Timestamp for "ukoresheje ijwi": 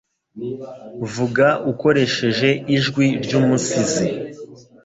1.71-3.05